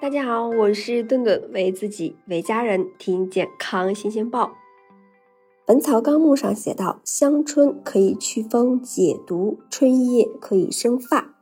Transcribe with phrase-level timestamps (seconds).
[0.00, 4.44] 大家好，我是顿顿，为自己、为家人听健康新鲜报。
[5.66, 11.34] 《本草纲目》上写道，香椿可以祛风解毒，春叶可以生发。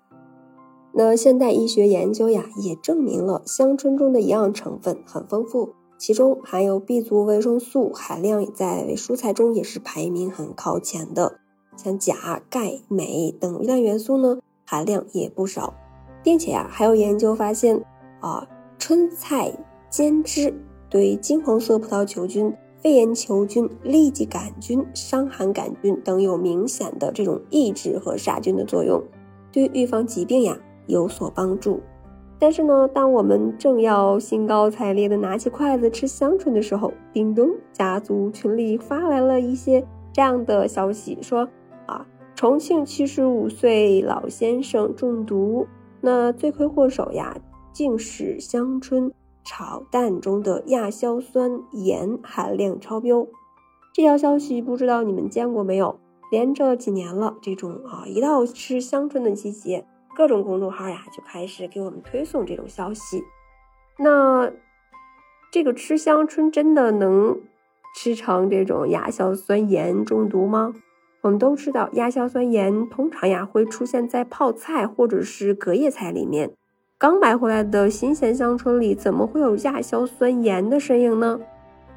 [0.95, 11.41] 那现代医学研究呀，也证明了香椿中的营养成分很丰富，其中含有 B 族维生素含量在蔬菜中也是排名很靠前的，
[11.77, 15.75] 像钾、钙、镁等微量元素呢，含量也不少，
[16.23, 17.85] 并且呀，还有研究发现。
[18.19, 18.49] 啊，
[18.79, 19.53] 春菜
[19.89, 20.55] 煎汁
[20.89, 29.03] 对金黄色葡萄球菌、肺炎球菌、痢疾杆菌、伤寒杆菌等有明显的这种抑制和杀菌的作用，
[29.51, 31.81] 对预防疾病呀有所帮助。
[32.39, 39.83] 但是呢，当我们正要兴高采烈的拿起筷子吃香椿的时候，叮咚，家族群里发来了一些
[40.13, 41.49] 这样的消息，说
[41.87, 45.67] 啊，重庆七十五岁老先生中毒，
[46.03, 47.35] 那罪魁祸首呀。
[47.77, 49.13] 竟是香椿
[49.45, 53.27] 炒蛋中的亚硝酸盐含量超标。
[53.93, 56.01] 这条消息不知道你们见过没有？
[56.31, 63.23] 连着几年了，这种啊，一到吃香椿的季节，各种公众号呀就开始给我们推送这种消息。
[63.99, 64.51] 那
[65.53, 67.39] 这个吃香椿真的能
[67.95, 70.73] 吃成这种亚硝酸盐中毒吗？
[71.21, 76.55] 我们都知道，亚硝酸盐通常呀会出现在泡菜或者是隔夜菜里面。
[76.99, 81.39] 刚买回来的新鲜香椿里怎么会有亚硝酸盐的身影呢？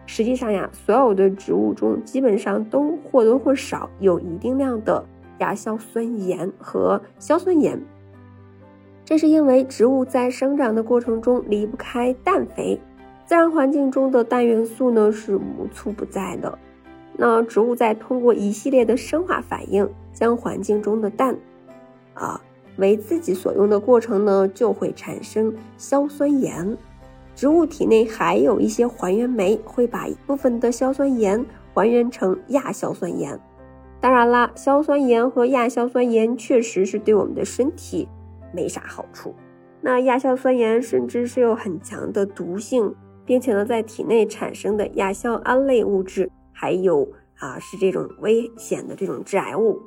[0.05, 5.05] 实际上呀，所有的植物中基本上都或多或少有一定量的
[5.37, 7.81] 亚硝酸盐和硝酸盐。
[9.05, 12.77] 这是因为植物在生长的过程中离不开氮肥，
[13.25, 16.59] 自然环境中的氮元素呢是无处不在的。
[17.15, 21.37] 那植物在通过一系列的生化反应，将环境中的氮，
[22.15, 22.41] 啊。
[22.79, 26.77] 为自己所用的过程呢，就会产生硝酸盐。
[27.35, 33.39] 植物体内还有一些还原酶，会把一部分的硝酸盐还原成亚硝酸盐。
[34.01, 38.07] 当然啦，硝酸盐和亚硝酸盐确实是对我们的身体
[38.53, 39.33] 没啥好处。
[39.81, 42.93] 那亚硝酸盐甚至是有很强的毒性，
[43.25, 49.79] 并且呢，在体内产生的亚硝胺类物质，还有啊，是这种危险的这种致癌物。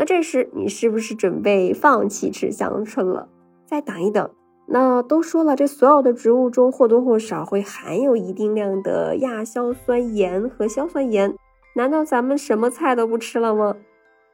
[0.00, 3.28] 那这时你是不是准备放弃吃香椿了？
[3.66, 4.30] 再等一等。
[4.66, 11.34] 那都说了，这所有的植物中或多或少会含有一定量的亚硝酸盐和硝酸盐，
[11.76, 13.76] 难道咱们什么菜都不吃了吗？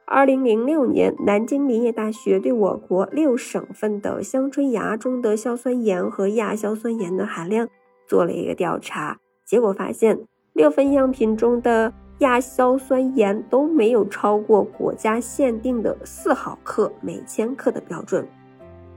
[0.05, 7.67] 二零零六年，南京林业大学对我国六省份的香椿芽中的硝酸盐和亚硝酸盐的含量
[8.07, 10.17] 做了一个调查，结果发现
[10.53, 11.91] 六份样品中的。
[12.19, 18.27] 亚硝酸盐都没有超过国家限定的四毫克每千克的标准。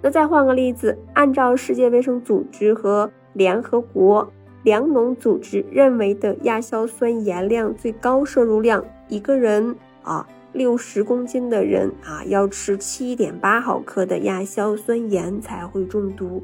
[0.03, 4.33] 那再换个例子，按照世界卫生组织和联合国
[4.63, 16.43] 粮农组织认为的亚硝酸盐量最高摄入量，一个人啊六十公斤的人啊要吃七点八毫克的亚硝酸盐才会中毒。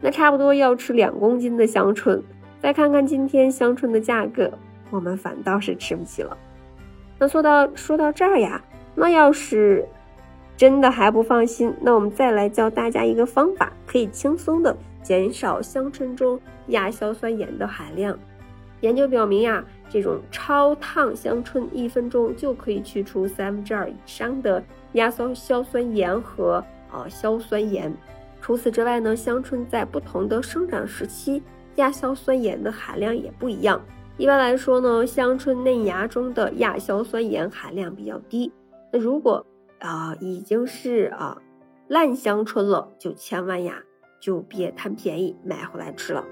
[0.00, 2.22] 那差不多要吃两公斤的香椿。
[2.58, 4.50] 再看看今天香椿的价格。
[4.90, 6.36] 我们反倒是吃不起了。
[7.18, 8.62] 那说到说到这儿呀，
[8.94, 9.86] 那要是
[10.56, 18.18] 真的还不放心，那我们再来教大家一个方法，可以轻松的减少香椿中亚硝酸盐的含量。
[18.80, 27.90] 研究表明呀，这种超烫香椿一分钟就可以去除三分之二以上的亚硝硝酸盐和啊硝酸盐。
[28.42, 31.42] 除此之外呢，香椿在不同的生长时期，
[31.76, 33.80] 亚硝酸盐的含量也不一样。
[34.18, 38.50] 一般来说呢，香椿嫩芽中的亚硝酸盐含量比较低。
[38.90, 39.46] 那如果
[39.78, 41.36] 啊已经是啊
[41.86, 43.82] 烂香椿了，就千万呀
[44.18, 46.24] 就别贪便宜买回来吃了。